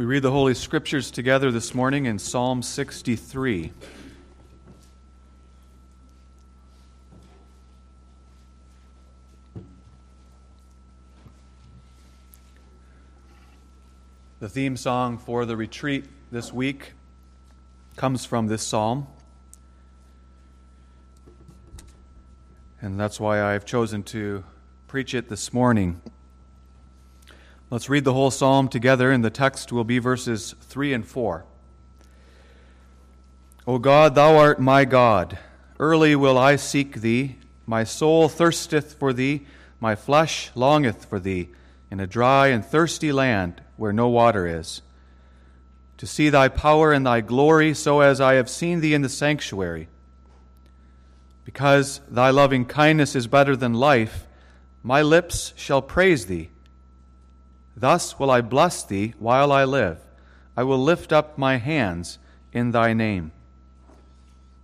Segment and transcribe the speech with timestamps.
[0.00, 3.70] We read the Holy Scriptures together this morning in Psalm 63.
[14.38, 16.94] The theme song for the retreat this week
[17.96, 19.06] comes from this psalm.
[22.80, 24.44] And that's why I've chosen to
[24.88, 26.00] preach it this morning.
[27.70, 31.44] Let's read the whole psalm together, and the text will be verses 3 and 4.
[33.64, 35.38] O God, thou art my God.
[35.78, 37.36] Early will I seek thee.
[37.66, 39.46] My soul thirsteth for thee.
[39.78, 41.50] My flesh longeth for thee
[41.92, 44.82] in a dry and thirsty land where no water is.
[45.98, 49.08] To see thy power and thy glory, so as I have seen thee in the
[49.08, 49.86] sanctuary.
[51.44, 54.26] Because thy loving kindness is better than life,
[54.82, 56.50] my lips shall praise thee.
[57.80, 59.98] Thus will I bless thee while I live.
[60.54, 62.18] I will lift up my hands
[62.52, 63.32] in thy name.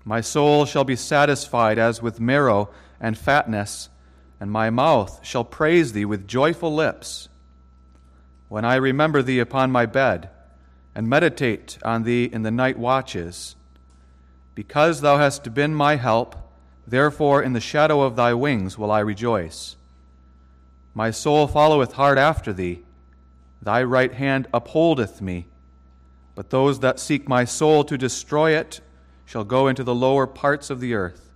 [0.04, 2.68] My soul shall be satisfied as with marrow
[3.00, 3.88] and fatness,
[4.38, 7.30] and my mouth shall praise thee with joyful lips.
[8.48, 10.28] When I remember thee upon my bed,
[10.94, 13.56] and meditate on thee in the night watches,
[14.54, 16.36] because thou hast been my help,
[16.86, 19.76] therefore in the shadow of thy wings will I rejoice.
[20.92, 22.82] My soul followeth hard after thee
[23.66, 25.48] Thy right hand upholdeth me.
[26.36, 28.80] But those that seek my soul to destroy it
[29.24, 31.32] shall go into the lower parts of the earth.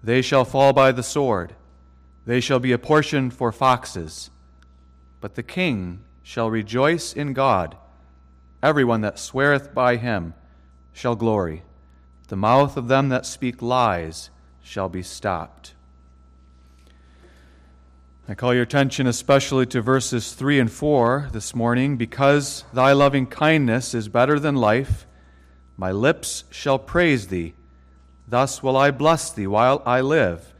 [0.00, 1.56] They shall fall by the sword,
[2.24, 4.30] they shall be a portion for foxes.
[5.20, 7.76] But the king shall rejoice in God.
[8.62, 10.34] Everyone that sweareth by him
[10.92, 11.64] shall glory.
[12.28, 14.30] The mouth of them that speak lies
[14.62, 15.74] shall be stopped.
[18.28, 21.96] I call your attention especially to verses 3 and 4 this morning.
[21.96, 25.06] Because thy loving kindness is better than life,
[25.76, 27.54] my lips shall praise thee.
[28.28, 30.54] Thus will I bless thee while I live.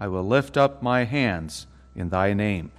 [0.00, 2.72] I will lift up my hands in thy name.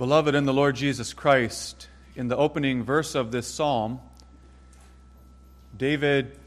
[0.00, 4.00] Beloved in the Lord Jesus Christ, in the opening verse of this psalm,
[5.76, 6.38] David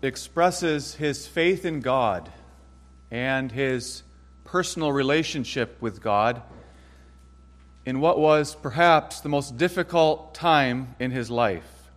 [0.00, 2.32] expresses his faith in God
[3.10, 4.04] and his
[4.44, 6.40] personal relationship with God
[7.84, 11.90] in what was perhaps the most difficult time in his life.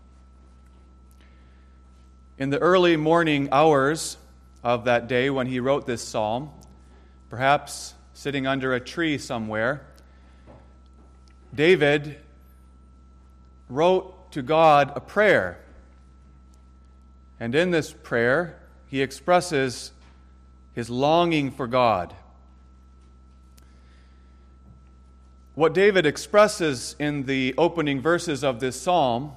[2.38, 4.18] In the early morning hours
[4.62, 6.50] of that day when he wrote this psalm,
[7.30, 9.86] perhaps sitting under a tree somewhere,
[11.54, 12.18] David
[13.70, 15.60] wrote to God a prayer.
[17.40, 19.92] And in this prayer, he expresses
[20.74, 22.14] his longing for God.
[25.56, 29.34] What David expresses in the opening verses of this psalm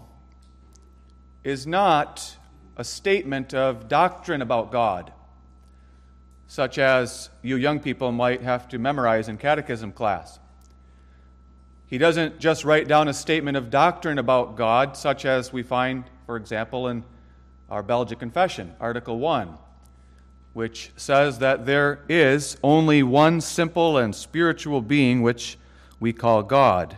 [1.42, 2.36] is not
[2.76, 5.12] a statement of doctrine about God,
[6.46, 10.38] such as you young people might have to memorize in catechism class.
[11.94, 16.02] He doesn't just write down a statement of doctrine about God, such as we find,
[16.26, 17.04] for example, in
[17.70, 19.56] our Belgic Confession, Article 1,
[20.54, 25.56] which says that there is only one simple and spiritual being which
[26.00, 26.96] we call God.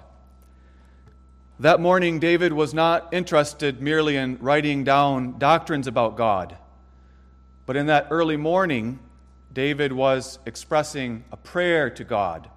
[1.61, 6.57] That morning, David was not interested merely in writing down doctrines about God,
[7.67, 8.99] but in that early morning,
[9.53, 12.49] David was expressing a prayer to God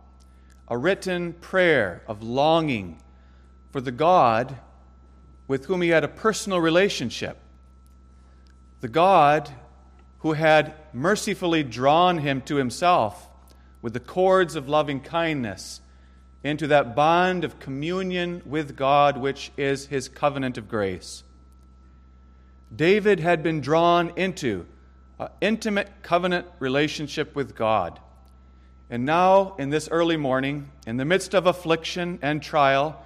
[0.69, 3.01] a written prayer of longing
[3.71, 4.57] for the God
[5.47, 7.37] with whom he had a personal relationship.
[8.81, 9.49] The God
[10.19, 13.29] who had mercifully drawn him to himself
[13.81, 15.81] with the cords of loving kindness
[16.43, 21.23] into that bond of communion with God, which is his covenant of grace.
[22.73, 24.65] David had been drawn into
[25.19, 27.99] an intimate covenant relationship with God.
[28.89, 33.03] And now, in this early morning, in the midst of affliction and trial,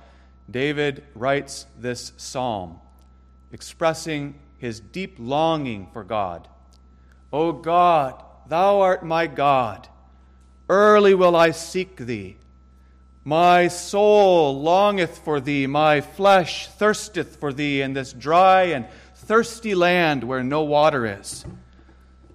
[0.50, 2.80] David writes this psalm,
[3.52, 6.48] expressing his deep longing for God.
[7.34, 9.88] O God, thou art my God.
[10.70, 12.38] Early will I seek thee.
[13.26, 18.86] My soul longeth for thee, my flesh thirsteth for thee in this dry and
[19.16, 21.46] thirsty land where no water is.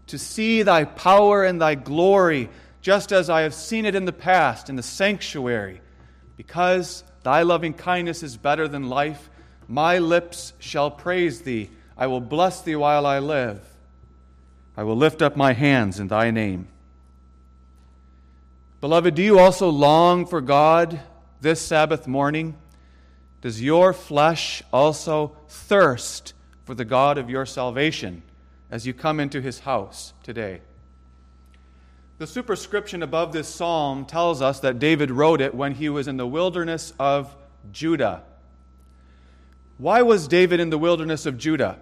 [0.08, 2.48] to see thy power and thy glory,
[2.80, 5.80] just as I have seen it in the past in the sanctuary.
[6.36, 9.28] Because thy loving kindness is better than life,
[9.66, 11.70] my lips shall praise thee.
[11.96, 13.60] I will bless thee while I live.
[14.76, 16.68] I will lift up my hands in thy name.
[18.80, 21.00] Beloved, do you also long for God
[21.40, 22.56] this Sabbath morning?
[23.40, 26.32] Does your flesh also thirst
[26.64, 28.22] for the God of your salvation
[28.70, 30.60] as you come into his house today?
[32.18, 36.16] The superscription above this psalm tells us that David wrote it when he was in
[36.16, 37.36] the wilderness of
[37.70, 38.22] Judah.
[39.76, 41.78] Why was David in the wilderness of Judah?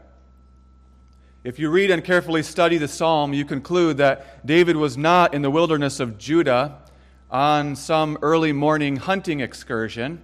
[1.42, 5.40] If you read and carefully study the psalm, you conclude that David was not in
[5.40, 6.82] the wilderness of Judah
[7.30, 10.22] on some early morning hunting excursion,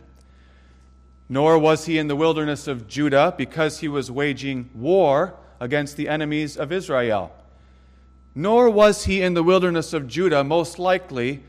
[1.26, 6.06] nor was he in the wilderness of Judah because he was waging war against the
[6.06, 7.32] enemies of Israel.
[8.34, 11.42] Nor was he in the wilderness of Judah, most likely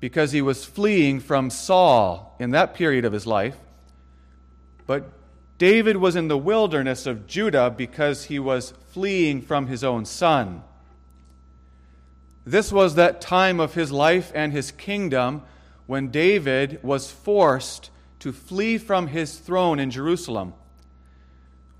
[0.00, 3.56] because he was fleeing from Saul in that period of his life.
[4.86, 5.10] But
[5.58, 10.62] David was in the wilderness of Judah because he was fleeing from his own son.
[12.44, 15.42] This was that time of his life and his kingdom
[15.86, 17.90] when David was forced
[18.20, 20.54] to flee from his throne in Jerusalem.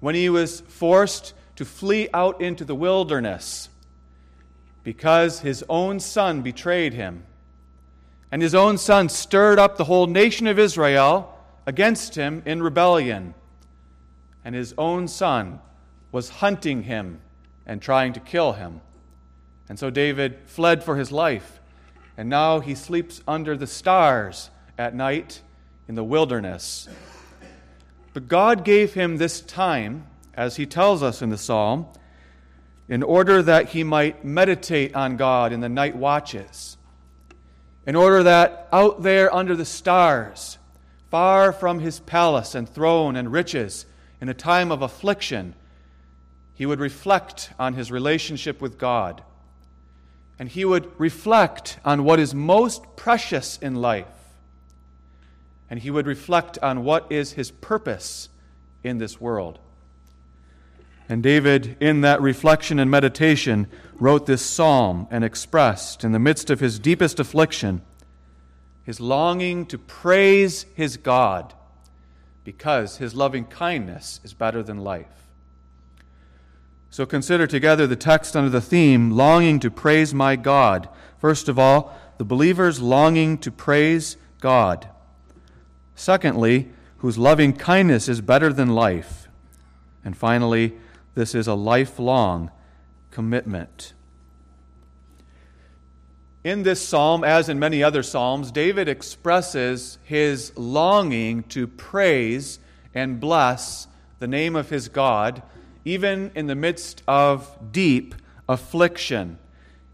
[0.00, 3.68] When he was forced to flee out into the wilderness
[4.84, 7.24] because his own son betrayed him.
[8.30, 11.36] And his own son stirred up the whole nation of Israel
[11.66, 13.34] against him in rebellion.
[14.44, 15.60] And his own son
[16.12, 17.20] was hunting him
[17.66, 18.80] and trying to kill him.
[19.68, 21.60] And so David fled for his life,
[22.18, 25.40] and now he sleeps under the stars at night
[25.88, 26.88] in the wilderness.
[28.12, 31.86] But God gave him this time, as he tells us in the psalm,
[32.88, 36.76] in order that he might meditate on God in the night watches,
[37.86, 40.58] in order that out there under the stars,
[41.10, 43.86] far from his palace and throne and riches,
[44.20, 45.54] in a time of affliction,
[46.54, 49.22] he would reflect on his relationship with God
[50.38, 54.06] and he would reflect on what is most precious in life.
[55.70, 58.28] And he would reflect on what is his purpose
[58.82, 59.58] in this world.
[61.08, 66.50] And David, in that reflection and meditation, wrote this psalm and expressed, in the midst
[66.50, 67.82] of his deepest affliction,
[68.84, 71.54] his longing to praise his God
[72.44, 75.06] because his loving kindness is better than life.
[76.90, 80.88] So consider together the text under the theme, longing to praise my God.
[81.18, 84.88] First of all, the believer's longing to praise God.
[85.96, 86.68] Secondly,
[86.98, 89.28] whose loving kindness is better than life.
[90.04, 90.74] And finally,
[91.14, 92.50] this is a lifelong
[93.10, 93.92] commitment.
[96.42, 102.58] In this psalm, as in many other psalms, David expresses his longing to praise
[102.94, 103.88] and bless
[104.18, 105.42] the name of his God
[105.84, 108.14] even in the midst of deep
[108.48, 109.38] affliction.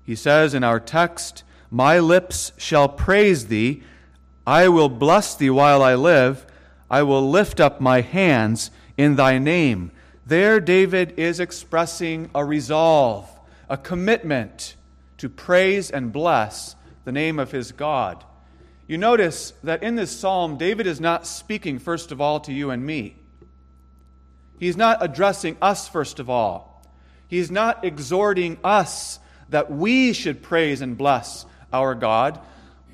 [0.05, 3.83] He says in our text, My lips shall praise thee.
[4.47, 6.47] I will bless thee while I live.
[6.91, 9.93] I will lift up my hands in thy name.
[10.31, 13.29] There, David is expressing a resolve,
[13.69, 14.77] a commitment
[15.19, 18.25] to praise and bless the name of his God.
[18.87, 22.71] You notice that in this psalm, David is not speaking, first of all, to you
[22.71, 23.17] and me.
[24.61, 26.87] He's not addressing us, first of all.
[27.27, 29.19] He's not exhorting us
[29.49, 32.39] that we should praise and bless our God,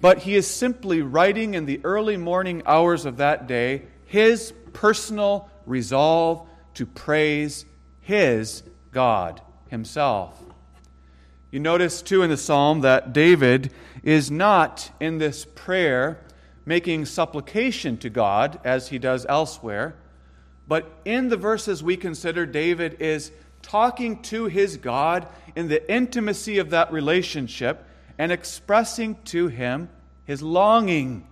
[0.00, 5.50] but he is simply writing in the early morning hours of that day his personal
[5.66, 7.66] resolve to praise
[8.00, 10.40] his God himself.
[11.50, 16.20] You notice, too, in the psalm that David is not in this prayer
[16.64, 19.94] making supplication to God as he does elsewhere.
[20.68, 23.30] But in the verses we consider, David is
[23.62, 27.84] talking to his God in the intimacy of that relationship
[28.18, 29.88] and expressing to him
[30.24, 31.26] his longing.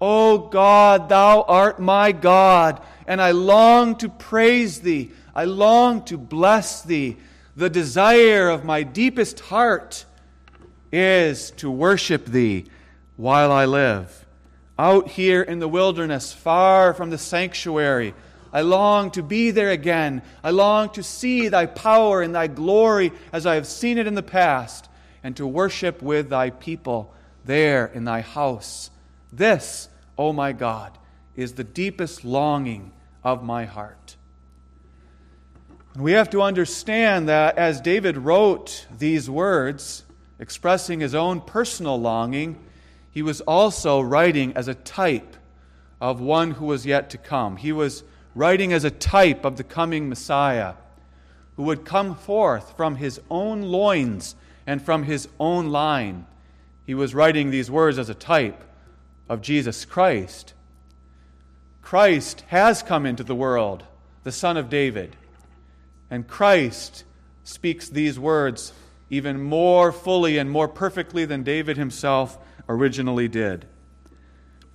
[0.00, 5.12] O God, thou art my God, and I long to praise thee.
[5.34, 7.16] I long to bless thee.
[7.56, 10.04] The desire of my deepest heart
[10.92, 12.66] is to worship thee
[13.16, 14.20] while I live
[14.80, 18.14] out here in the wilderness, far from the sanctuary.
[18.50, 20.22] I long to be there again.
[20.42, 24.14] I long to see thy power and thy glory as I have seen it in
[24.14, 24.88] the past,
[25.22, 27.12] and to worship with thy people
[27.44, 28.90] there in thy house.
[29.30, 30.96] This, O oh my God,
[31.36, 34.16] is the deepest longing of my heart.
[35.94, 40.04] And We have to understand that as David wrote these words,
[40.38, 42.58] expressing his own personal longing,
[43.10, 45.36] he was also writing as a type
[46.00, 47.56] of one who was yet to come.
[47.56, 50.74] He was writing as a type of the coming Messiah
[51.56, 54.34] who would come forth from his own loins
[54.66, 56.26] and from his own line.
[56.86, 58.62] He was writing these words as a type
[59.28, 60.54] of Jesus Christ.
[61.82, 63.84] Christ has come into the world,
[64.22, 65.16] the Son of David.
[66.10, 67.04] And Christ
[67.44, 68.72] speaks these words
[69.10, 73.66] even more fully and more perfectly than David himself originally did.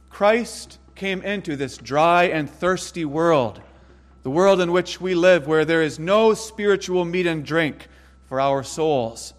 [0.10, 3.62] Christ came into this dry and thirsty world,
[4.24, 7.88] the world in which we live, where there is no spiritual meat and drink
[8.26, 9.34] for our souls.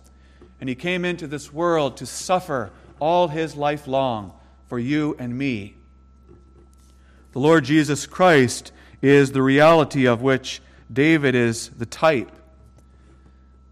[0.61, 2.71] And he came into this world to suffer
[3.01, 4.33] all his life long
[4.67, 5.77] for you and me.
[7.37, 12.33] The Lord Jesus Christ is the reality of which David is the type.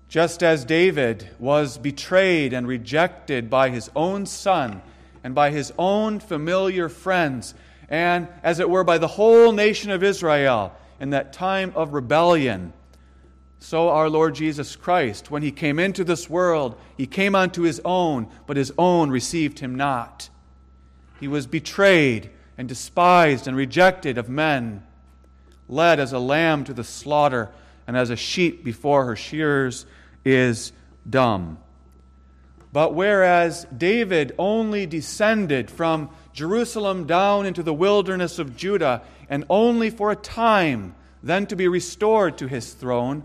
[0.06, 4.82] Just as David was betrayed and rejected by his own son
[5.22, 7.54] and by his own familiar friends,
[7.88, 12.74] and as it were by the whole nation of Israel in that time of rebellion,
[13.60, 17.80] so our Lord Jesus Christ, when he came into this world, he came unto his
[17.82, 20.28] own, but his own received him not.
[21.18, 24.82] He was betrayed and despised and rejected of men
[25.68, 27.50] led as a lamb to the slaughter,
[27.86, 29.86] and as a sheep before her shearers
[30.24, 30.72] is
[31.08, 31.58] dumb.
[32.72, 39.90] But whereas David only descended from Jerusalem down into the wilderness of Judah, and only
[39.90, 43.24] for a time, then to be restored to his throne,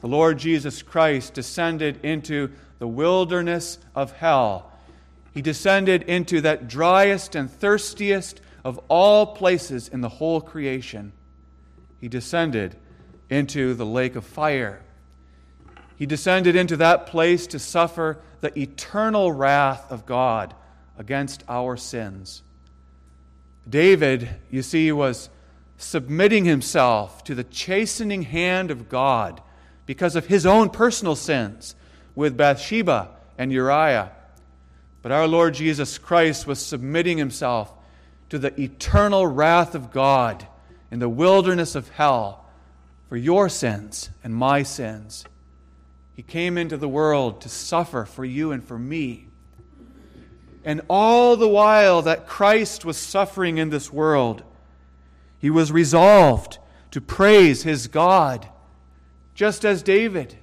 [0.00, 4.70] the Lord Jesus Christ descended into the wilderness of hell.
[5.32, 11.12] He descended into that driest and thirstiest of all places in the whole creation
[12.00, 12.76] he descended
[13.30, 14.82] into the lake of fire.
[15.96, 20.54] He descended into that place to suffer the eternal wrath of God
[20.98, 22.42] against our sins.
[23.68, 25.30] David, you see, was
[25.78, 29.40] submitting himself to the chastening hand of God
[29.86, 31.74] because of his own personal sins
[32.14, 34.12] with Bathsheba and Uriah.
[35.02, 37.72] But our Lord Jesus Christ was submitting himself
[38.30, 40.46] to the eternal wrath of God
[40.90, 42.46] in the wilderness of hell
[43.08, 45.24] for your sins and my sins.
[46.14, 49.28] He came into the world to suffer for you and for me.
[50.64, 54.42] And all the while that Christ was suffering in this world,
[55.38, 56.58] he was resolved
[56.92, 58.48] to praise his God,
[59.34, 60.38] just as David,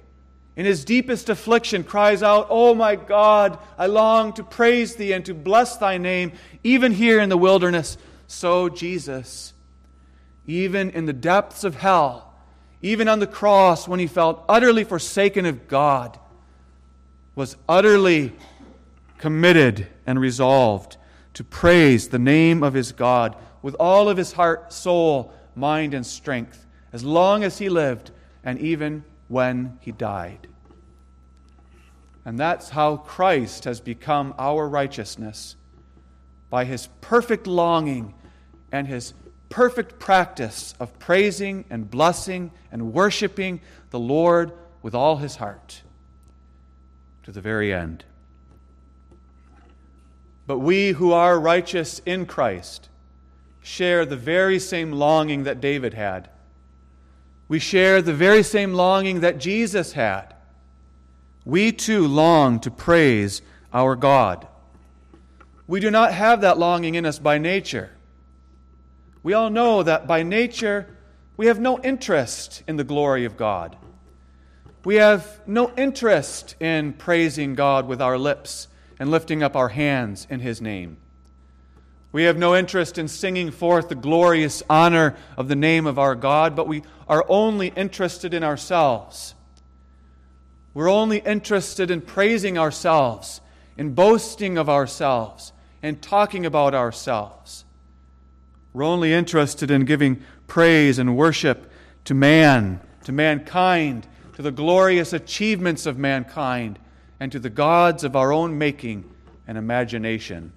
[0.56, 5.24] in his deepest affliction, cries out, Oh my God, I long to praise thee and
[5.26, 6.32] to bless thy name,
[6.62, 7.96] even here in the wilderness.
[8.26, 9.52] So Jesus
[10.46, 12.32] even in the depths of hell,
[12.80, 16.18] even on the cross when he felt utterly forsaken of God,
[17.34, 18.32] was utterly
[19.18, 20.96] committed and resolved
[21.34, 26.04] to praise the name of his God with all of his heart, soul, mind, and
[26.04, 28.10] strength, as long as he lived
[28.44, 30.46] and even when he died.
[32.22, 35.56] And that's how Christ has become our righteousness
[36.50, 38.12] by his perfect longing
[38.70, 39.14] and his
[39.48, 45.80] perfect practice of praising and blessing and worshiping the Lord with all his heart
[47.22, 48.04] to the very end.
[50.46, 52.90] But we who are righteous in Christ
[53.62, 56.28] share the very same longing that David had.
[57.52, 60.32] We share the very same longing that Jesus had.
[61.44, 63.42] We too long to praise
[63.74, 64.48] our God.
[65.66, 67.90] We do not have that longing in us by nature.
[69.22, 70.96] We all know that by nature,
[71.36, 73.76] we have no interest in the glory of God.
[74.86, 78.68] We have no interest in praising God with our lips
[78.98, 80.96] and lifting up our hands in His name.
[82.12, 86.14] We have no interest in singing forth the glorious honor of the name of our
[86.14, 89.34] God, but we are only interested in ourselves.
[90.74, 93.40] We're only interested in praising ourselves,
[93.78, 95.52] in boasting of ourselves,
[95.82, 97.64] and talking about ourselves.
[98.74, 101.70] We're only interested in giving praise and worship
[102.04, 106.78] to man, to mankind, to the glorious achievements of mankind,
[107.18, 109.10] and to the gods of our own making
[109.46, 110.52] and imagination.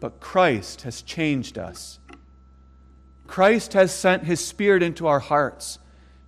[0.00, 1.98] But Christ has changed us.
[3.26, 5.78] Christ has sent his Spirit into our hearts,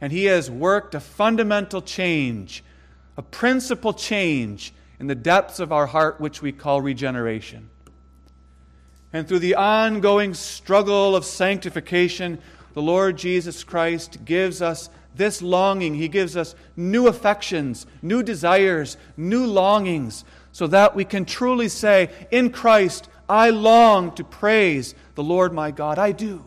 [0.00, 2.64] and he has worked a fundamental change,
[3.16, 7.68] a principal change in the depths of our heart, which we call regeneration.
[9.12, 12.38] And through the ongoing struggle of sanctification,
[12.75, 15.94] the Lord Jesus Christ gives us this longing.
[15.94, 22.11] He gives us new affections, new desires, new longings, so that we can truly say,
[22.30, 25.99] In Christ, I long to praise the Lord my God.
[25.99, 26.45] I do.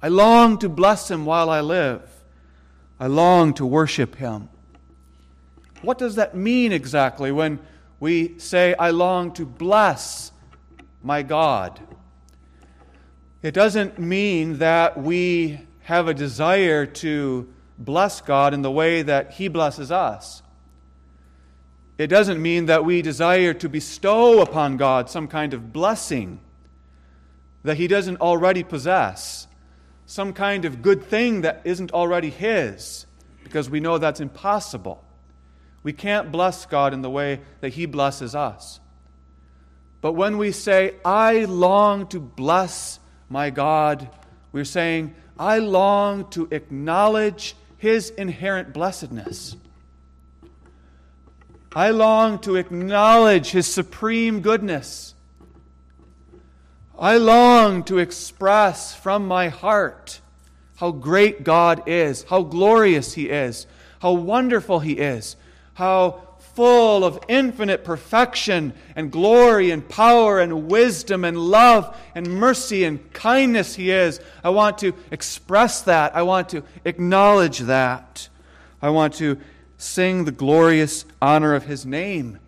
[0.00, 2.02] I long to bless him while I live.
[2.98, 4.48] I long to worship him.
[5.80, 7.58] What does that mean exactly when
[7.98, 10.32] we say, I long to bless
[11.02, 11.80] my God?
[13.42, 19.32] It doesn't mean that we have a desire to bless God in the way that
[19.32, 20.41] He blesses us.
[22.02, 26.40] It doesn't mean that we desire to bestow upon God some kind of blessing
[27.62, 29.46] that He doesn't already possess,
[30.04, 33.06] some kind of good thing that isn't already His,
[33.44, 35.04] because we know that's impossible.
[35.84, 38.80] We can't bless God in the way that He blesses us.
[40.00, 44.08] But when we say, I long to bless my God,
[44.50, 49.54] we're saying, I long to acknowledge His inherent blessedness.
[51.74, 55.14] I long to acknowledge His supreme goodness.
[56.98, 60.20] I long to express from my heart
[60.76, 63.66] how great God is, how glorious He is,
[64.00, 65.36] how wonderful He is,
[65.74, 66.20] how
[66.54, 73.10] full of infinite perfection and glory and power and wisdom and love and mercy and
[73.14, 74.20] kindness He is.
[74.44, 76.14] I want to express that.
[76.14, 78.28] I want to acknowledge that.
[78.82, 79.38] I want to
[79.82, 82.38] sing the glorious honor of His name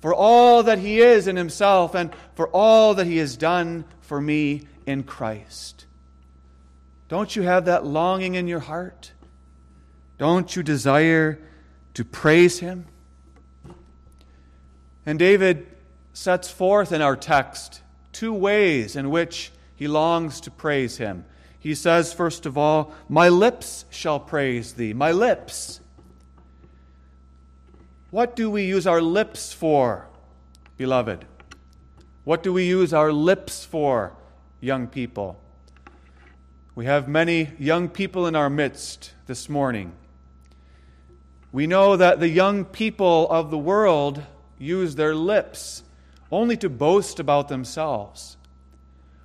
[0.00, 4.20] for all that He is in Himself and for all that He has done for
[4.20, 5.86] me in Christ.
[7.08, 9.12] Don't you have that longing in your heart?
[10.18, 11.38] Don't you desire
[11.94, 12.86] to praise Him?
[15.06, 15.66] And David
[16.12, 17.80] sets forth in our text
[18.12, 21.24] two ways in which he longs to praise him.
[21.60, 24.92] He says, first of all, My lips shall praise thee.
[24.92, 25.80] My lips.
[28.10, 30.06] What do we use our lips for,
[30.78, 31.26] beloved?
[32.24, 34.14] What do we use our lips for,
[34.60, 35.38] young people?
[36.74, 39.92] We have many young people in our midst this morning.
[41.52, 44.22] We know that the young people of the world
[44.58, 45.82] use their lips
[46.32, 48.38] only to boast about themselves,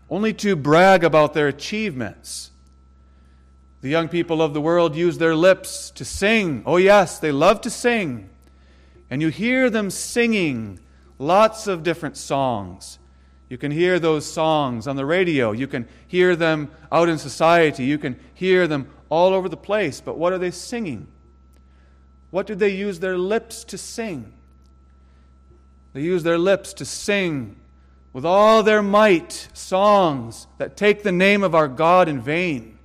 [0.10, 2.52] only to brag about their achievements.
[3.80, 6.64] The young people of the world use their lips to sing.
[6.66, 8.30] Oh, yes, they love to sing.
[9.10, 10.80] And you hear them singing
[11.20, 13.00] lots of different songs.
[13.50, 15.52] You can hear those songs on the radio.
[15.52, 17.86] You can hear them out in society.
[17.86, 20.02] You can hear them all over the place.
[20.02, 21.08] But what are they singing?
[22.32, 24.34] What do they use their lips to sing?
[25.94, 27.56] They use their lips to sing
[28.12, 32.80] with all their might songs that take the name of our God in vain.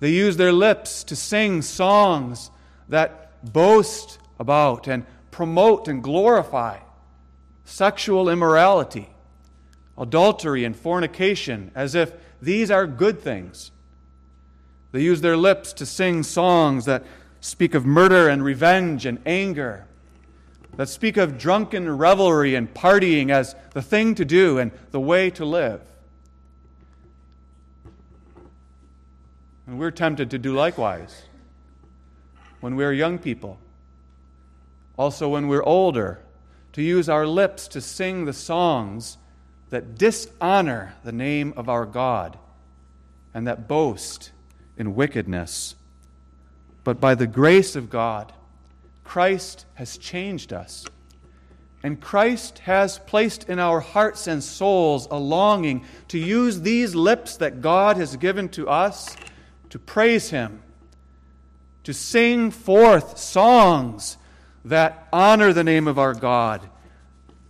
[0.00, 2.50] They use their lips to sing songs
[2.88, 6.78] that boast about and promote and glorify
[7.64, 9.08] sexual immorality,
[9.98, 13.70] adultery, and fornication as if these are good things.
[14.92, 17.04] They use their lips to sing songs that
[17.40, 19.86] speak of murder and revenge and anger
[20.76, 25.30] that speak of drunken revelry and partying as the thing to do and the way
[25.30, 25.80] to live.
[29.66, 31.22] And we're tempted to do likewise
[32.60, 33.58] when we're young people.
[34.96, 36.20] Also, when we're older,
[36.72, 39.16] to use our lips to sing the songs
[39.70, 42.38] that dishonor the name of our God
[43.32, 44.30] and that boast
[44.76, 45.74] in wickedness.
[46.84, 48.32] But by the grace of God,
[49.04, 50.86] Christ has changed us.
[51.82, 57.36] And Christ has placed in our hearts and souls a longing to use these lips
[57.36, 59.16] that God has given to us
[59.70, 60.62] to praise Him,
[61.84, 64.16] to sing forth songs
[64.66, 66.68] that honor the name of our God,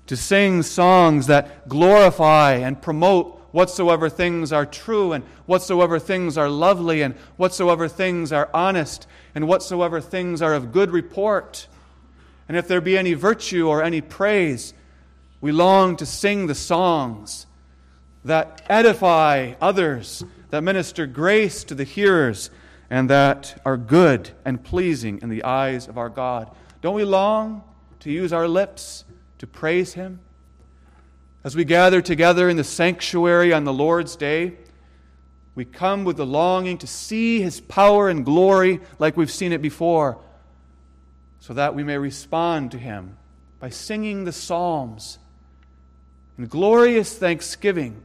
[0.07, 6.50] to sing songs that glorify and promote whatsoever things are true, and whatsoever things are
[6.50, 11.66] lovely, and whatsoever things are honest, and whatsoever things are of good report.
[12.48, 14.74] And if there be any virtue or any praise,
[15.40, 17.46] we long to sing the songs
[18.26, 22.50] that edify others, that minister grace to the hearers,
[22.90, 26.50] and that are good and pleasing in the eyes of our God.
[26.87, 27.64] Don't we long
[27.99, 29.05] to use our lips
[29.38, 30.20] to praise Him?
[31.42, 34.53] As we gather together in the sanctuary on the Lord's day,
[35.57, 39.61] we come with the longing to see His power and glory like we've seen it
[39.61, 40.20] before,
[41.40, 43.16] so that we may respond to Him
[43.59, 45.18] by singing the Psalms
[46.38, 48.01] in glorious thanksgiving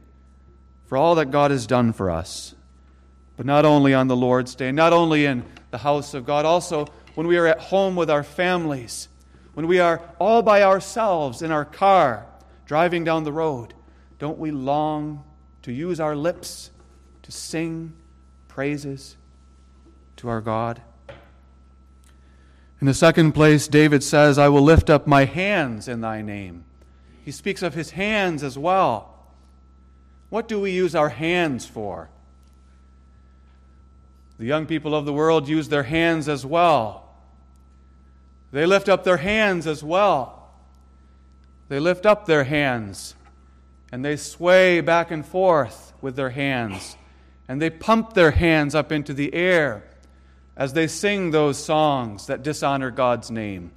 [0.86, 2.56] for all that God has done for us.
[3.36, 6.88] But not only on the Lord's Day, not only in the house of God, also
[7.14, 9.08] when we are at home with our families,
[9.54, 12.26] when we are all by ourselves in our car
[12.66, 13.74] driving down the road,
[14.18, 15.24] don't we long
[15.62, 16.70] to use our lips
[17.22, 17.92] to sing
[18.48, 19.16] praises
[20.16, 20.80] to our God?
[22.80, 26.64] In the second place, David says, I will lift up my hands in thy name.
[27.24, 29.28] He speaks of his hands as well.
[30.30, 32.08] What do we use our hands for?
[34.38, 37.14] The young people of the world use their hands as well.
[38.52, 40.50] They lift up their hands as well.
[41.68, 43.14] They lift up their hands
[43.90, 46.96] and they sway back and forth with their hands
[47.48, 49.84] and they pump their hands up into the air
[50.56, 53.72] as they sing those songs that dishonor God's name.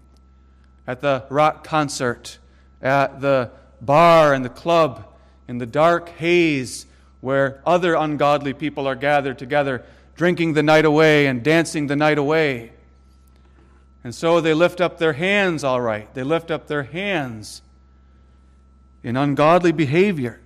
[0.87, 2.37] At the rock concert,
[2.81, 5.05] at the bar and the club,
[5.47, 6.85] in the dark haze
[7.21, 9.83] where other ungodly people are gathered together,
[10.15, 12.71] drinking the night away and dancing the night away.
[14.03, 16.13] And so they lift up their hands, all right.
[16.13, 17.61] They lift up their hands
[19.03, 20.39] in ungodly behavior.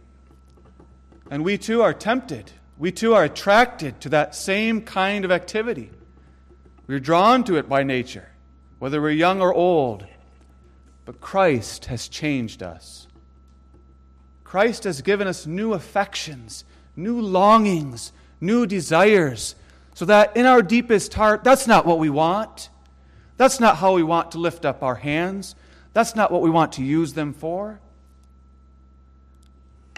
[1.30, 2.52] And we too are tempted.
[2.78, 5.92] We too are attracted to that same kind of activity.
[6.88, 8.30] We're drawn to it by nature,
[8.80, 10.06] whether we're young or old.
[11.06, 13.08] But Christ has changed us.
[14.44, 16.64] Christ has given us new affections,
[16.96, 19.56] new longings, new desires,
[19.94, 22.70] so that in our deepest heart, that's not what we want.
[23.38, 25.56] That's not how we want to lift up our hands.
[25.94, 27.80] That's not what we want to use them for.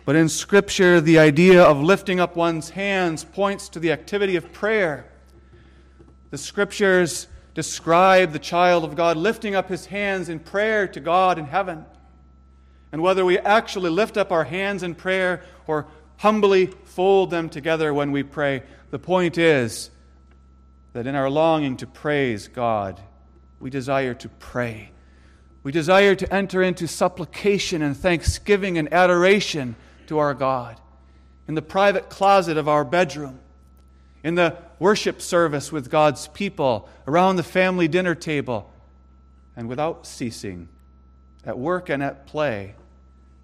[0.06, 4.52] But in Scripture, the idea of lifting up one's hands points to the activity of
[4.52, 5.06] prayer.
[6.32, 11.38] The Scriptures describe the child of God lifting up his hands in prayer to God
[11.38, 11.86] in heaven.
[12.92, 15.88] And whether we actually lift up our hands in prayer or
[16.22, 19.90] humbly fold them together when we pray, the point is
[20.94, 23.02] that in our longing to praise God,
[23.60, 24.92] we desire to pray.
[25.64, 29.76] We desire to enter into supplication and thanksgiving and adoration
[30.08, 30.80] to our God
[31.48, 33.40] in the private closet of our bedroom,
[34.24, 38.72] in the worship service with God's people, around the family dinner table,
[39.56, 40.70] and without ceasing,
[41.44, 42.76] at work and at play,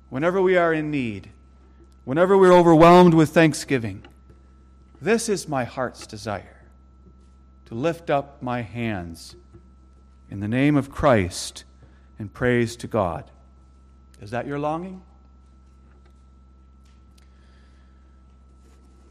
[0.10, 1.32] whenever we are in need,
[2.08, 4.02] whenever we're overwhelmed with thanksgiving.
[5.02, 6.64] This is my heart's desire
[7.66, 9.36] to lift up my hands
[10.32, 11.66] in the name of Christ
[12.18, 13.30] and praise to God.
[14.22, 15.02] Is that your longing?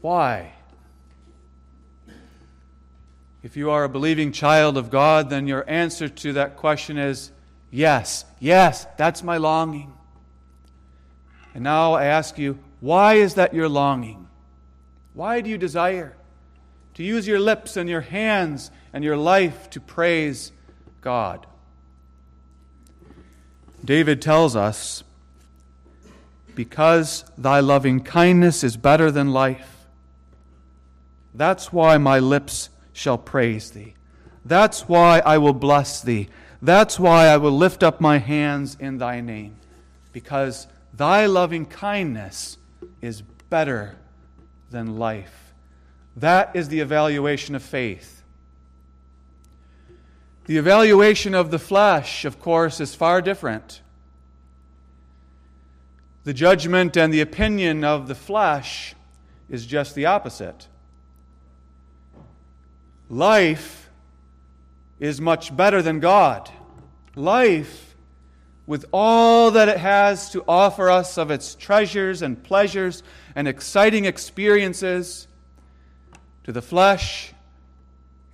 [0.01, 0.53] Why?
[3.43, 7.31] If you are a believing child of God, then your answer to that question is
[7.69, 9.93] yes, yes, that's my longing.
[11.53, 14.27] And now I ask you, why is that your longing?
[15.13, 16.15] Why do you desire
[16.93, 20.51] to use your lips and your hands and your life to praise
[21.01, 21.47] God?
[23.83, 25.03] David tells us,
[26.53, 29.85] Because thy loving kindness is better than life,
[31.33, 33.93] that's why my lips shall praise thee.
[34.43, 36.29] That's why I will bless thee.
[36.61, 39.55] That's why I will lift up my hands in thy name,
[40.11, 42.56] because thy loving kindness
[43.01, 43.95] is better
[44.69, 45.53] than life.
[46.15, 48.23] That is the evaluation of faith.
[50.45, 53.81] The evaluation of the flesh, of course, is far different.
[56.23, 58.95] The judgment and the opinion of the flesh
[59.49, 60.67] is just the opposite.
[63.09, 63.89] Life
[64.99, 66.49] is much better than God.
[67.15, 67.86] Life,
[68.67, 73.01] with all that it has to offer us of its treasures and pleasures
[73.35, 75.27] and exciting experiences,
[76.43, 77.33] to the flesh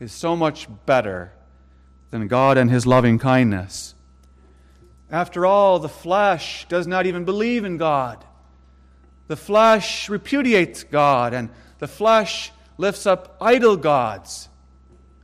[0.02, 1.32] is so much better
[2.12, 3.96] than God and His loving kindness.
[5.10, 8.26] After all, the flesh does not even believe in God.
[9.28, 14.50] The flesh repudiates God, and the flesh lifts up idol gods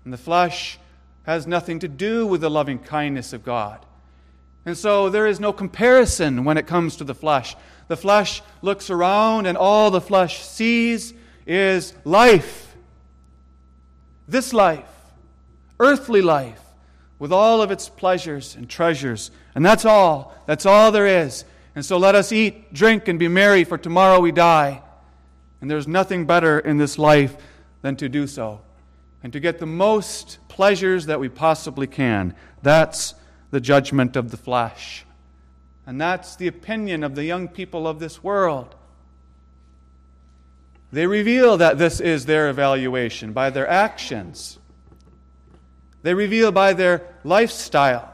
[0.10, 0.80] and the flesh
[1.22, 3.86] has nothing to do with the loving kindness of God.
[4.66, 7.56] And so there is no comparison when it comes to the flesh.
[7.88, 11.14] The flesh looks around, and all the flesh sees
[11.48, 12.76] is life.
[14.28, 14.90] This life,
[15.80, 16.62] earthly life,
[17.18, 19.32] with all of its pleasures and treasures.
[19.56, 20.36] And that's all.
[20.46, 21.46] That's all there is.
[21.76, 24.82] And so let us eat, drink, and be merry, for tomorrow we die.
[25.62, 27.36] And there's nothing better in this life
[27.82, 28.62] than to do so
[29.24, 32.36] and to get the most pleasures that we possibly can.
[32.62, 33.14] That's
[33.52, 35.06] the judgment of the flesh.
[35.86, 38.76] And that's the opinion of the young people of this world.
[40.92, 44.60] They reveal that this is their evaluation by their actions.
[46.02, 48.14] They reveal by their lifestyle.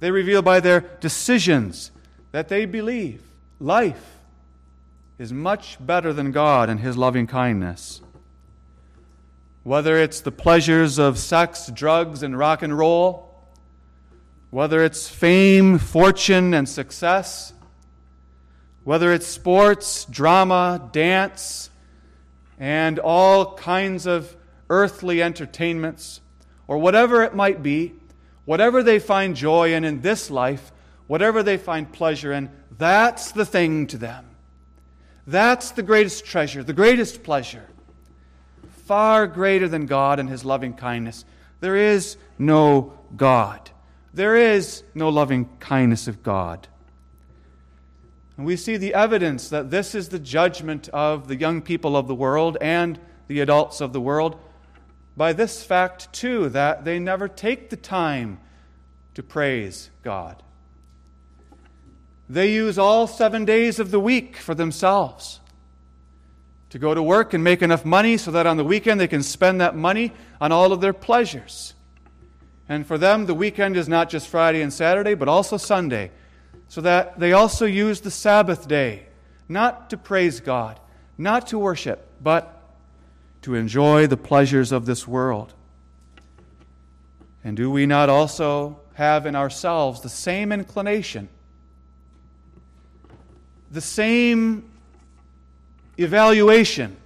[0.00, 1.92] They reveal by their decisions
[2.32, 3.22] that they believe
[3.60, 4.18] life
[5.18, 8.00] is much better than God and His loving kindness.
[9.62, 13.31] Whether it's the pleasures of sex, drugs, and rock and roll,
[14.52, 17.54] whether it's fame, fortune, and success,
[18.84, 21.70] whether it's sports, drama, dance,
[22.58, 24.36] and all kinds of
[24.68, 26.20] earthly entertainments,
[26.68, 27.94] or whatever it might be,
[28.44, 30.70] whatever they find joy in in this life,
[31.06, 34.26] whatever they find pleasure in, that's the thing to them.
[35.26, 37.70] That's the greatest treasure, the greatest pleasure.
[38.84, 41.24] Far greater than God and His loving kindness.
[41.60, 43.70] There is no God.
[44.14, 46.68] There is no loving kindness of God.
[48.36, 52.08] And we see the evidence that this is the judgment of the young people of
[52.08, 52.98] the world and
[53.28, 54.38] the adults of the world
[55.16, 58.40] by this fact, too, that they never take the time
[59.14, 60.42] to praise God.
[62.28, 65.40] They use all seven days of the week for themselves
[66.70, 69.22] to go to work and make enough money so that on the weekend they can
[69.22, 71.74] spend that money on all of their pleasures.
[72.72, 76.10] And for them, the weekend is not just Friday and Saturday, but also Sunday
[76.68, 79.04] so that they also use the Sabbath day
[79.46, 80.80] not to praise God,
[81.18, 82.62] not to worship, but
[83.42, 85.52] to enjoy the pleasures of this world.
[87.44, 91.28] And do we not also have in ourselves the same inclination,
[93.70, 94.64] the same
[95.98, 96.96] evaluation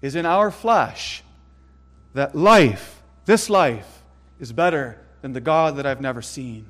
[0.00, 1.22] is in our flesh
[2.14, 3.95] that life, this life,
[4.38, 6.66] is better than the God that I've never seen?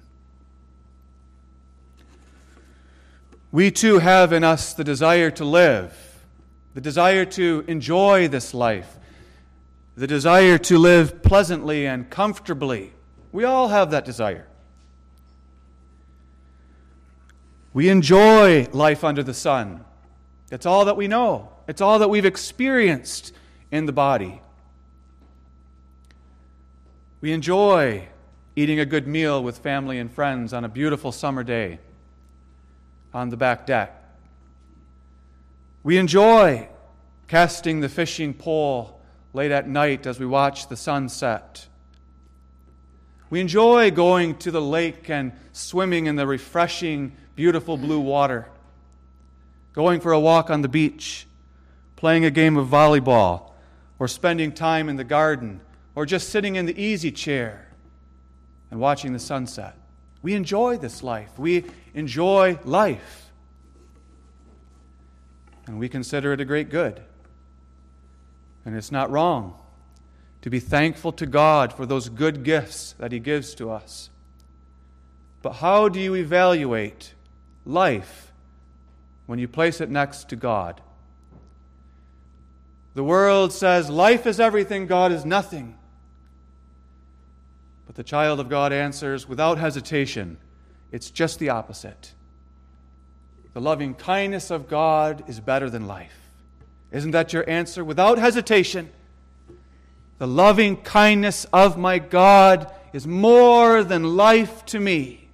[3.52, 6.22] We too have in us the desire to live,
[6.74, 8.98] the desire to enjoy this life,
[9.96, 12.92] the desire to live pleasantly and comfortably.
[13.32, 14.46] We all have that desire.
[17.72, 19.84] We enjoy life under the sun.
[20.50, 23.32] It's all that we know, it's all that we've experienced
[23.70, 24.40] in the body.
[27.26, 28.06] We enjoy
[28.54, 31.80] eating a good meal with family and friends on a beautiful summer day
[33.12, 34.00] on the back deck.
[35.82, 36.68] We enjoy
[37.26, 39.00] casting the fishing pole
[39.32, 41.66] late at night as we watch the sunset.
[43.28, 48.46] We enjoy going to the lake and swimming in the refreshing, beautiful blue water,
[49.72, 51.26] going for a walk on the beach,
[51.96, 53.50] playing a game of volleyball,
[53.98, 55.60] or spending time in the garden,
[55.96, 57.66] or just sitting in the easy chair
[58.70, 59.74] and watching the sunset.
[60.22, 61.36] We enjoy this life.
[61.38, 63.32] We enjoy life.
[65.66, 67.00] And we consider it a great good.
[68.64, 69.58] And it's not wrong
[70.42, 74.10] to be thankful to God for those good gifts that He gives to us.
[75.42, 77.14] But how do you evaluate
[77.64, 78.32] life
[79.26, 80.80] when you place it next to God?
[82.94, 85.76] The world says life is everything, God is nothing.
[87.96, 90.36] But the child of God answers without hesitation
[90.92, 92.12] it's just the opposite.
[93.54, 96.14] The loving kindness of God is better than life.
[96.92, 97.82] Isn't that your answer?
[97.82, 98.90] Without hesitation,
[100.18, 105.28] the loving kindness of my God is more than life to me.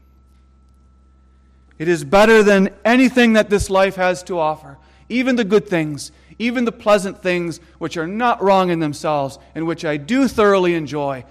[1.79, 6.13] It is better than anything that this life has to offer, even the good things,
[6.39, 10.75] even the pleasant things which are not wrong in themselves and which I do thoroughly
[10.75, 11.25] enjoy.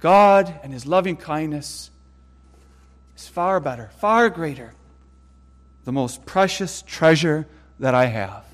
[0.00, 1.90] God and His loving kindness
[3.16, 4.74] is far better, far greater,
[5.84, 7.46] the most precious treasure
[7.80, 8.44] that I have.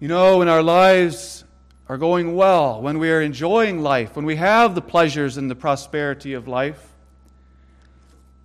[0.00, 1.44] You know, when our lives
[1.88, 5.54] are going well, when we are enjoying life, when we have the pleasures and the
[5.54, 6.88] prosperity of life,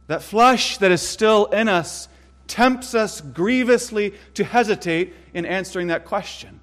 [0.08, 2.08] that flesh that is still in us
[2.48, 6.60] tempts us grievously to hesitate in answering that question.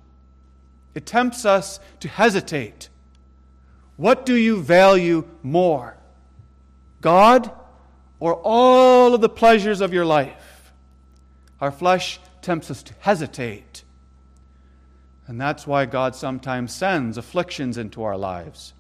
[0.94, 2.88] It tempts us to hesitate.
[3.96, 5.96] What do you value more?
[7.00, 7.50] God
[8.20, 10.72] or all of the pleasures of your life?
[11.60, 13.84] Our flesh tempts us to hesitate.
[15.26, 18.74] And that's why God sometimes sends afflictions into our lives.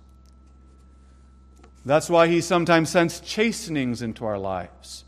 [1.86, 5.04] That's why He sometimes sends chastenings into our lives.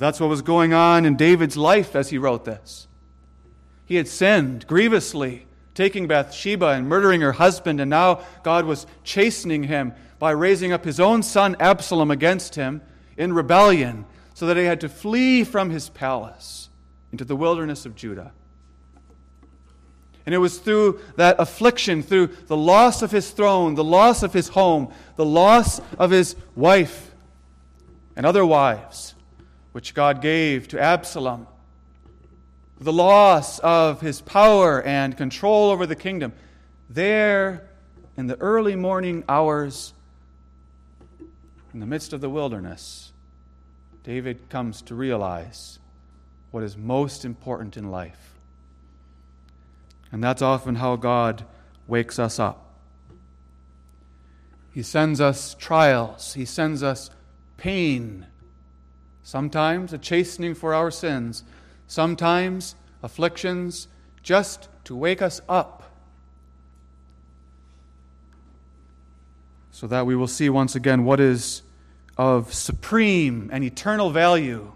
[0.00, 2.88] That's what was going on in David's life as he wrote this.
[3.84, 5.46] He had sinned grievously
[5.80, 10.84] taking Bathsheba and murdering her husband, and now God was chastening him by raising up
[10.84, 12.82] his own son Absalom against him
[13.16, 16.68] in rebellion, so that he had to flee from his palace
[17.12, 18.32] into the wilderness of Judah.
[20.26, 24.34] And it was through that affliction, through the loss of his throne, the loss of
[24.34, 27.14] his home, the loss of his wife
[28.16, 29.14] and other wives,
[29.72, 31.46] which God gave to Absalom,
[32.80, 36.32] the loss of his power and control over the kingdom.
[36.88, 37.68] There,
[38.16, 39.92] in the early morning hours,
[41.74, 43.12] in the midst of the wilderness,
[44.02, 45.78] David comes to realize
[46.50, 48.34] what is most important in life.
[50.10, 51.44] And that's often how God
[51.86, 52.66] wakes us up.
[54.72, 57.10] He sends us trials, He sends us
[57.56, 58.26] pain,
[59.22, 61.44] sometimes a chastening for our sins,
[61.90, 63.88] sometimes afflictions
[64.22, 65.90] just to wake us up.
[69.72, 71.62] So that we will see once again what is
[72.16, 74.70] of supreme and eternal value.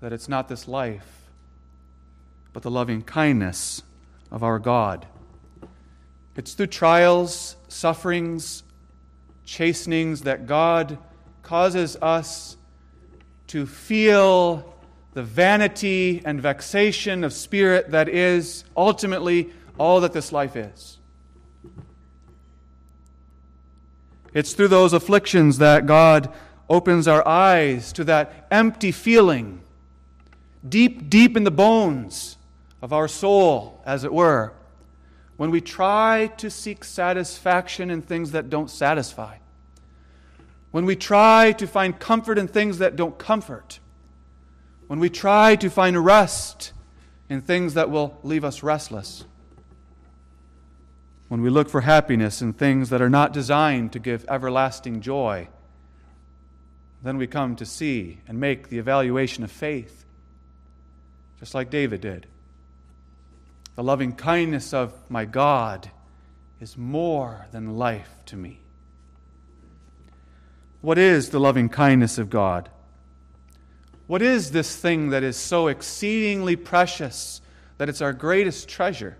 [0.00, 1.28] That it's not this life,
[2.52, 3.82] but the loving kindness
[4.30, 5.04] of our God.
[6.36, 8.62] It's through trials, sufferings,
[9.44, 10.96] chastenings that God
[11.42, 12.56] causes us
[13.54, 14.74] to feel
[15.12, 20.98] the vanity and vexation of spirit that is ultimately all that this life is.
[24.32, 26.34] It's through those afflictions that God
[26.68, 29.60] opens our eyes to that empty feeling
[30.68, 32.36] deep, deep in the bones
[32.82, 34.52] of our soul, as it were,
[35.36, 39.36] when we try to seek satisfaction in things that don't satisfy,
[40.74, 43.78] when we try to find comfort in things that don't comfort,
[44.88, 46.72] when we try to find rest
[47.28, 49.24] in things that will leave us restless,
[51.28, 55.46] when we look for happiness in things that are not designed to give everlasting joy,
[57.04, 60.04] then we come to see and make the evaluation of faith,
[61.38, 62.26] just like David did.
[63.76, 65.88] The loving kindness of my God
[66.58, 68.63] is more than life to me.
[70.84, 72.68] What is the loving kindness of God?
[74.06, 77.40] What is this thing that is so exceedingly precious
[77.78, 79.16] that it's our greatest treasure?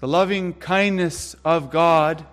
[0.00, 2.26] The loving kindness of God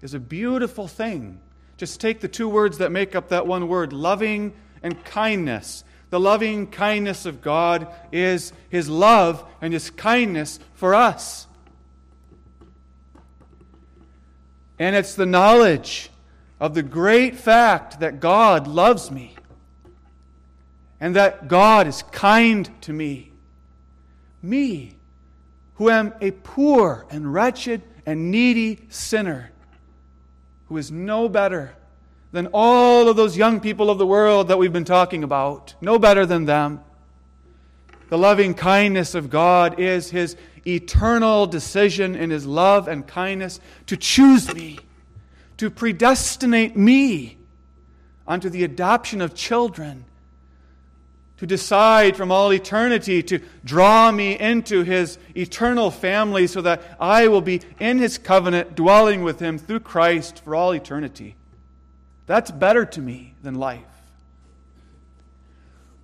[0.00, 1.40] is a beautiful thing.
[1.76, 5.82] Just take the two words that make up that one word loving and kindness.
[6.10, 11.48] The loving kindness of God is His love and His kindness for us.
[14.78, 16.10] And it's the knowledge
[16.60, 19.34] of the great fact that God loves me
[21.00, 23.32] and that God is kind to me.
[24.42, 24.94] Me,
[25.74, 29.50] who am a poor and wretched and needy sinner,
[30.68, 31.74] who is no better
[32.32, 35.74] than all of those young people of the world that we've been talking about.
[35.80, 36.80] No better than them.
[38.08, 40.36] The loving kindness of God is His
[40.66, 44.78] eternal decision in His love and kindness to choose me,
[45.58, 47.38] to predestinate me
[48.26, 50.04] unto the adoption of children,
[51.36, 57.28] to decide from all eternity to draw me into His eternal family so that I
[57.28, 61.36] will be in His covenant, dwelling with Him through Christ for all eternity.
[62.26, 63.82] That's better to me than life.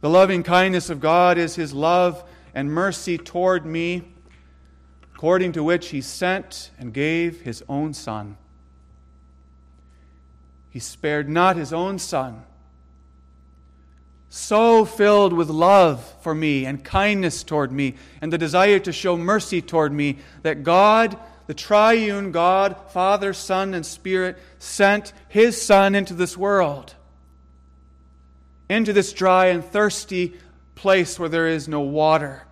[0.01, 4.03] The loving kindness of God is His love and mercy toward me,
[5.15, 8.37] according to which He sent and gave His own Son.
[10.71, 12.43] He spared not His own Son.
[14.29, 19.17] So filled with love for me and kindness toward me and the desire to show
[19.17, 21.19] mercy toward me that God
[21.51, 26.95] the triune God, Father, Son, and Spirit, sent His Son into this world,
[28.69, 30.35] into this dry and thirsty
[30.77, 32.45] place where there is no water,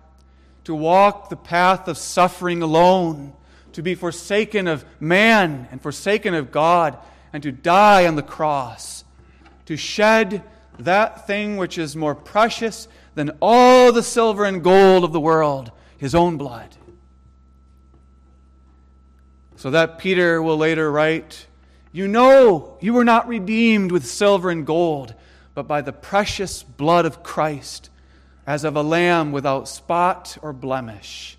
[0.65, 3.31] to walk the path of suffering alone,
[3.71, 6.97] to be forsaken of man and forsaken of God,
[7.33, 9.03] and to die on the cross,
[9.65, 10.43] to shed
[10.79, 15.71] that thing which is more precious than all the silver and gold of the world,
[15.97, 16.75] His own blood.
[19.57, 21.47] So that Peter will later write,
[21.91, 25.13] You know you were not redeemed with silver and gold,
[25.53, 27.89] but by the precious blood of Christ,
[28.47, 31.38] as of a lamb without spot or blemish.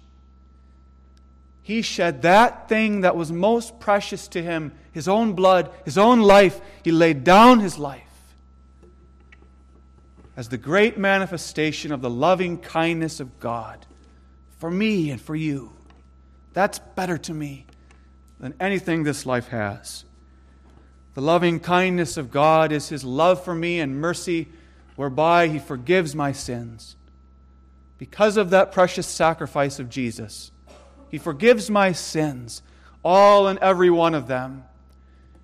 [1.71, 6.19] He shed that thing that was most precious to him, his own blood, his own
[6.19, 6.61] life.
[6.83, 8.35] He laid down his life
[10.37, 13.87] as the great manifestation of the loving kindness of God
[14.59, 15.73] for me and for you.
[16.55, 17.67] That's better to me
[18.41, 20.05] than anything this life has.
[21.15, 24.49] The loving kindness of God is His love for me and mercy,
[24.97, 26.97] whereby He forgives my sins.
[27.97, 30.51] because of that precious sacrifice of Jesus.
[31.11, 32.63] He forgives my sins,
[33.05, 34.65] all and every one of them.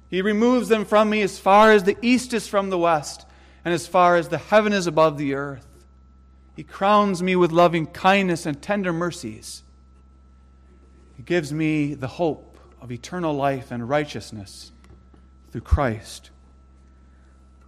[0.08, 3.26] He removes them from me as far as the east is from the west,
[3.64, 5.66] and as far as the heaven is above the earth.
[6.54, 9.62] He crowns me with loving kindness and tender mercies.
[11.16, 14.70] He gives me the hope of eternal life and righteousness
[15.50, 16.30] through Christ.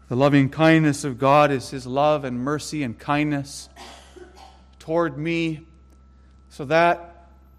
[0.08, 3.68] The loving kindness of God is His love and mercy and kindness
[4.78, 5.66] toward me,
[6.48, 7.07] so that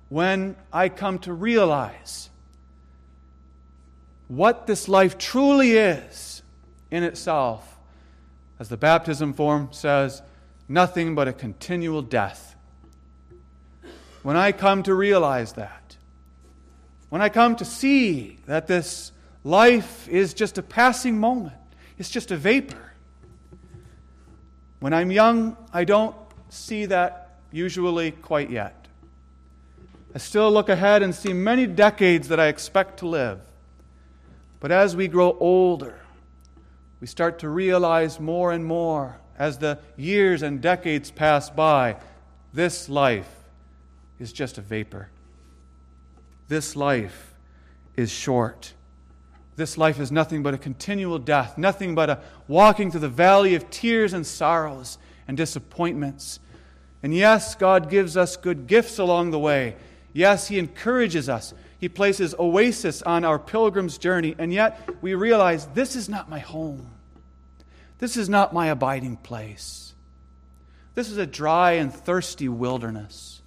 [0.10, 2.30] when I come to realize
[4.28, 6.42] what this life truly is
[6.92, 7.80] in itself,
[8.60, 10.22] as the baptism form says,
[10.68, 12.56] nothing but a continual death.
[14.22, 15.96] When I come to realize that,
[17.10, 19.12] when I come to see that this
[19.44, 21.56] life is just a passing moment,
[21.98, 22.94] it's just a vapor.
[24.80, 26.16] When I'm young, I don't
[26.50, 28.79] see that usually quite yet.
[30.14, 33.40] I still look ahead and see many decades that I expect to live.
[34.60, 36.00] But as we grow older,
[37.00, 41.96] we start to realize more and more as the years and decades pass by,
[42.54, 43.30] this life
[44.20, 45.10] is just a vapor.
[46.50, 47.34] This life
[47.96, 48.74] is short.
[49.56, 53.56] This life is nothing but a continual death, nothing but a walking through the valley
[53.56, 54.98] of tears and sorrows
[55.28, 56.40] and disappointments.
[57.02, 59.76] And yes, God gives us good gifts along the way.
[60.20, 61.54] Yes, He encourages us.
[61.80, 64.36] He places oasis on our pilgrim's journey.
[64.38, 66.90] And yet, we realize this is not my home.
[68.00, 69.94] This is not my abiding place.
[70.94, 73.42] This is a dry and thirsty wilderness.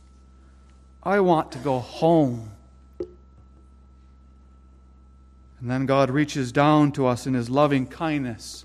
[1.02, 2.52] I want to go home.
[2.98, 3.10] And
[5.70, 8.64] then God reaches down to us in His loving kindness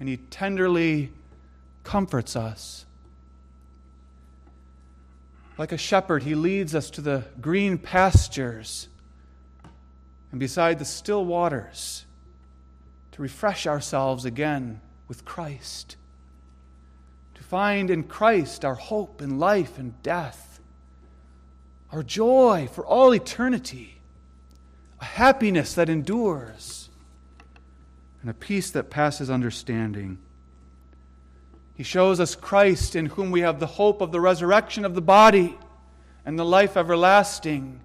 [0.00, 1.12] and He tenderly
[1.84, 2.86] comforts us.
[5.58, 8.88] Like a shepherd, He leads us to the green pastures
[10.30, 12.06] and beside the still waters
[13.12, 15.96] to refresh ourselves again with Christ,
[17.34, 20.60] to find in Christ our hope in life and death,
[21.90, 23.98] our joy for all eternity
[25.02, 26.88] a happiness that endures,
[28.20, 30.16] and a peace that passes understanding.
[31.82, 35.02] He shows us Christ in whom we have the hope of the resurrection of the
[35.02, 35.58] body
[36.24, 37.80] and the life everlasting.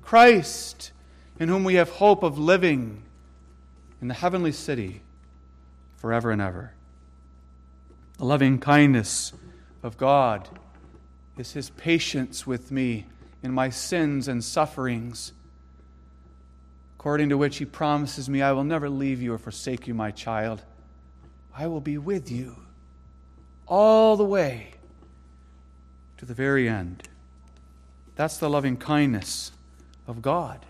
[0.00, 0.90] Christ
[1.38, 3.02] in whom we have hope of living
[4.00, 5.02] in the heavenly city
[5.98, 6.72] forever and ever.
[8.16, 9.34] The loving kindness
[9.82, 10.48] of God
[11.36, 13.04] is his patience with me
[13.42, 15.34] in my sins and sufferings
[16.98, 20.10] according to which he promises me, I will never leave you or forsake you, my
[20.10, 20.62] child.
[21.54, 22.62] I will be with you
[23.66, 24.74] all the way
[26.16, 27.08] to the very end.
[28.14, 29.52] That's the loving kindness
[30.06, 30.64] of God.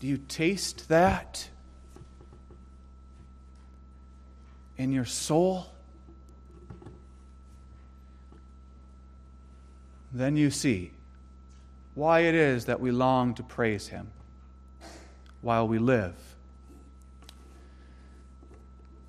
[0.00, 1.48] Do you taste that
[4.76, 5.66] in your soul?
[10.12, 10.92] Then you see
[11.94, 14.10] why it is that we long to praise Him
[15.42, 16.14] while we live.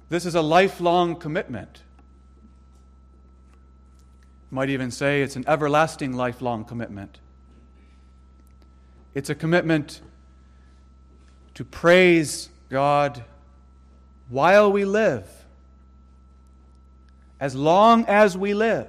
[0.10, 1.82] This is a lifelong commitment.
[4.52, 7.20] Might even say it's an everlasting lifelong commitment.
[9.14, 10.02] It's a commitment
[11.56, 13.24] to praise God
[14.30, 15.28] while we live,
[17.40, 18.88] as long as we live.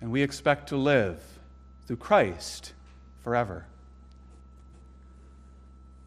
[0.00, 1.22] And we expect to live
[1.86, 2.72] through Christ
[3.22, 3.66] forever.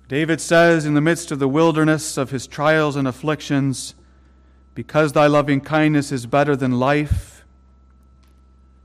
[0.10, 3.94] David says, in the midst of the wilderness of his trials and afflictions,
[4.74, 7.46] Because thy loving kindness is better than life,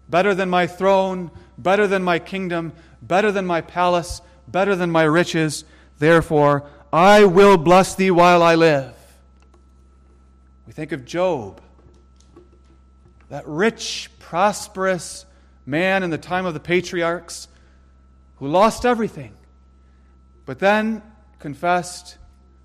[0.07, 5.05] better than my throne, better than my kingdom, better than my palace, better than my
[5.05, 5.65] riches,
[5.99, 8.95] therefore I will bless thee while I live.
[10.67, 11.63] We think of Job,
[13.31, 15.25] that rich prosperous
[15.65, 17.49] man in the time of the patriarchs
[18.37, 19.33] who lost everything,
[20.45, 21.01] but then
[21.45, 22.17] confessed,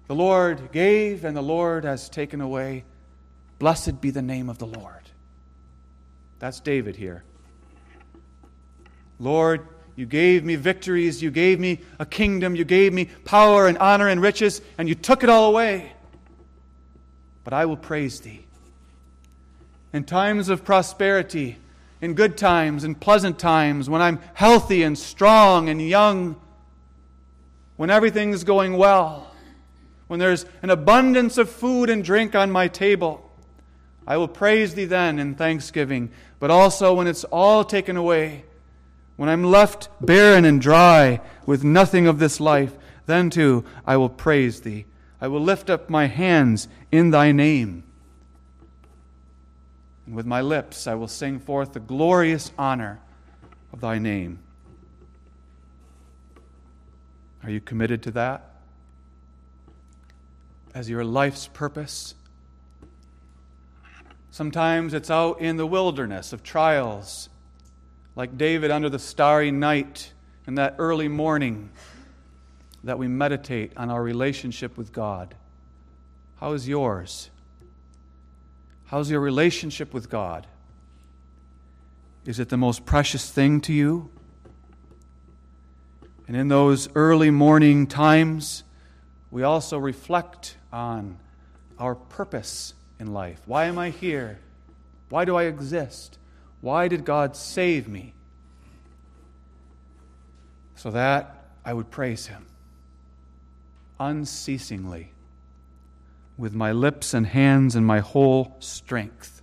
[0.08, 2.86] The Lord gave and the Lord has taken away.
[3.58, 5.10] Blessed be the name of the Lord.
[6.40, 7.26] That's David here.
[9.20, 9.68] Lord,
[9.98, 14.08] you gave me victories, you gave me a kingdom, you gave me power and honor
[14.08, 15.92] and riches, and you took it all away.
[17.44, 18.46] But I will praise thee
[19.92, 21.58] in times of prosperity,
[22.00, 26.40] in good times, in pleasant times, when I'm healthy and strong and young,
[27.80, 29.32] when everything's going well,
[30.08, 33.32] when there's an abundance of food and drink on my table,
[34.06, 38.44] I will praise thee then in thanksgiving, but also when it's all taken away,
[39.16, 42.76] when I'm left barren and dry with nothing of this life,
[43.06, 44.86] then too I will praise thee.
[45.22, 47.84] I will lift up my hands in thy name.
[50.06, 53.00] And with my lips I will sing forth the glorious honor
[53.72, 54.40] of thy name.
[57.50, 58.44] Are you committed to that?
[60.76, 62.14] As your life's purpose?
[64.30, 67.28] Sometimes it's out in the wilderness of trials,
[68.16, 70.14] like David under the starry night
[70.46, 71.72] in that early morning,
[72.84, 75.34] that we meditate on our relationship with God.
[76.40, 77.32] How is yours?
[78.86, 80.46] How's your relationship with God?
[82.26, 84.12] Is it the most precious thing to you?
[86.30, 88.64] And in those early morning times,
[89.32, 91.18] we also reflect on
[91.80, 93.42] our purpose in life.
[93.48, 94.38] Why am I here?
[95.10, 96.20] Why do I exist?
[96.62, 98.14] Why did God save me?
[100.76, 102.46] So that I would praise Him
[104.00, 105.14] unceasingly
[106.38, 109.42] with my lips and hands and my whole strength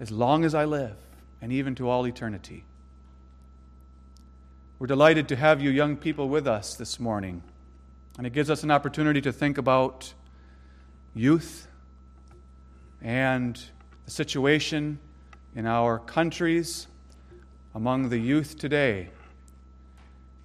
[0.00, 0.96] as long as I live
[1.40, 2.64] and even to all eternity.
[4.78, 7.42] We're delighted to have you young people with us this morning,
[8.18, 10.12] and it gives us an opportunity to think about
[11.14, 11.66] youth
[13.00, 13.58] and
[14.04, 14.98] the situation
[15.54, 16.88] in our countries
[17.74, 19.08] among the youth today.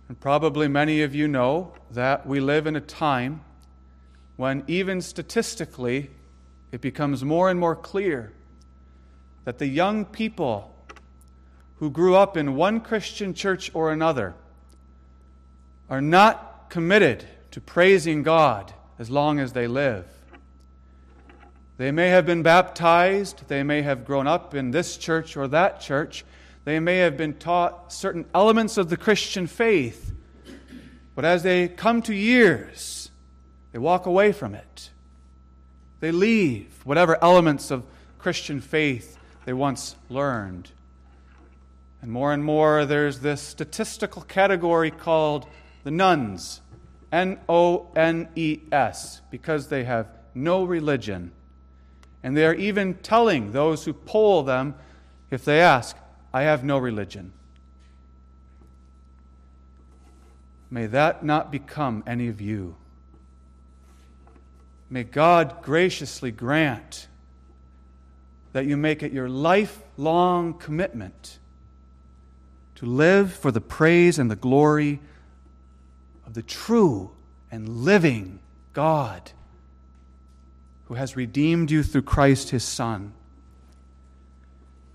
[0.08, 3.42] And probably many of you know that we live in a time
[4.38, 6.10] when, even statistically,
[6.72, 8.32] it becomes more and more clear
[9.44, 10.71] that the young people
[11.82, 14.36] who grew up in one Christian church or another
[15.90, 20.06] are not committed to praising God as long as they live.
[21.78, 25.82] They may have been baptized, they may have grown up in this church or that
[25.82, 26.24] church,
[26.66, 30.14] they may have been taught certain elements of the Christian faith,
[31.16, 33.10] but as they come to years,
[33.72, 34.92] they walk away from it.
[36.00, 37.84] They leave whatever elements of
[38.20, 40.70] Christian faith they once learned.
[42.02, 45.46] And more and more, there's this statistical category called
[45.84, 46.62] the nones,
[47.12, 51.32] N O N E S, because they have no religion.
[52.24, 54.76] And they are even telling those who poll them,
[55.30, 55.96] if they ask,
[56.34, 57.34] I have no religion.
[60.70, 62.76] May that not become any of you.
[64.90, 67.08] May God graciously grant
[68.54, 71.40] that you make it your lifelong commitment
[72.82, 75.00] to live for the praise and the glory
[76.26, 77.12] of the true
[77.52, 78.40] and living
[78.74, 79.34] God
[80.86, 83.14] who has redeemed you through Christ his Son.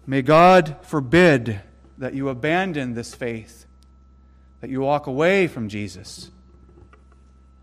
[0.04, 1.60] May God forbid
[1.96, 3.66] that you abandon this faith,
[4.60, 6.32] that you walk away from Jesus.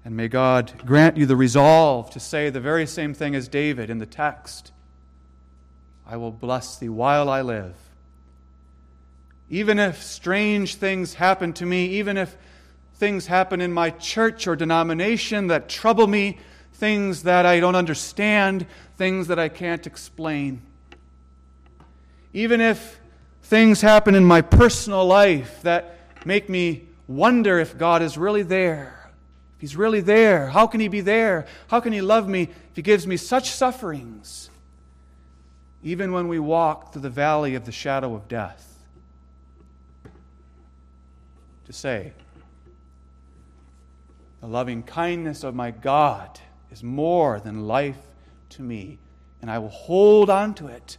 [0.06, 3.90] And may God grant you the resolve to say the very same thing as David
[3.90, 4.72] in the text
[6.08, 7.76] I will bless thee while I live.
[9.50, 12.36] Even if strange things happen to me, even if
[12.96, 16.40] things happen in my church or denomination that trouble me,
[16.74, 18.66] things that I don't understand,
[18.98, 20.62] things that I can't explain.
[22.34, 23.00] Even if
[23.44, 29.12] things happen in my personal life that make me wonder if God is really there.
[29.56, 31.46] If He's really there, how can He be there?
[31.68, 34.50] How can He love me if He gives me such sufferings?
[35.84, 38.73] Even when we walk through the valley of the shadow of death.
[41.74, 42.14] Say,
[44.42, 47.98] the loving kindness of my God is more than life
[48.50, 49.00] to me.
[49.42, 50.98] And I will hold on to it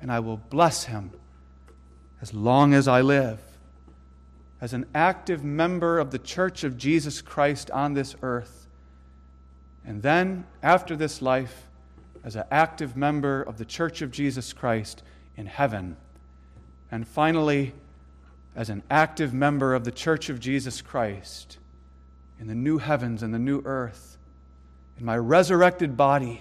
[0.00, 1.10] and I will bless him
[2.22, 3.40] as long as I live.
[4.60, 8.66] As an active member of the Church of Jesus Christ on this earth.
[9.84, 11.68] And then, after this life,
[12.24, 15.02] as an active member of the Church of Jesus Christ
[15.36, 15.96] in heaven.
[16.90, 17.74] And finally,
[18.56, 21.58] as an active member of the Church of Jesus Christ
[22.40, 24.16] in the new heavens and the new earth
[24.98, 26.40] in my resurrected body,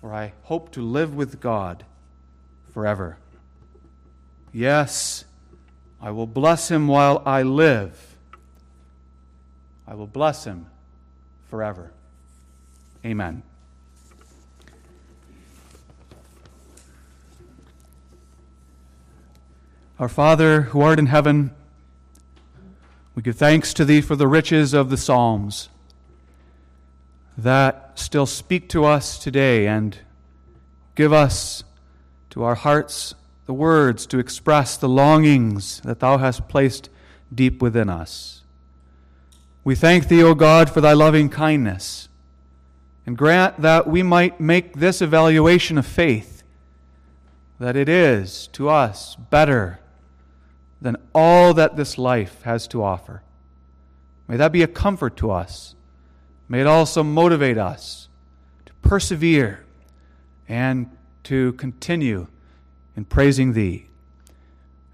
[0.00, 1.84] where I hope to live with God
[2.72, 3.18] forever.
[4.50, 5.24] Yes,
[6.00, 8.16] I will bless him while I live.
[9.86, 10.66] I will bless him
[11.50, 11.92] forever.
[13.04, 13.42] Amen.
[20.02, 21.52] Our Father, who art in heaven,
[23.14, 25.68] we give thanks to thee for the riches of the Psalms
[27.38, 29.96] that still speak to us today and
[30.96, 31.62] give us
[32.30, 33.14] to our hearts
[33.46, 36.90] the words to express the longings that Thou hast placed
[37.32, 38.42] deep within us.
[39.62, 42.08] We thank Thee, O God, for Thy loving kindness,
[43.06, 46.42] and grant that we might make this evaluation of faith
[47.60, 49.78] that it is to us better
[50.82, 53.22] than all that this life has to offer.
[54.26, 55.76] May that be a comfort to us.
[56.48, 58.08] May it also motivate us
[58.66, 59.64] to persevere
[60.48, 60.90] and
[61.24, 62.26] to continue
[62.96, 63.86] in praising Thee.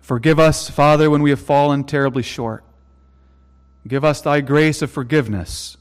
[0.00, 2.64] Forgive us, Father, when we have fallen terribly short.
[3.86, 5.77] Give us Thy grace of forgiveness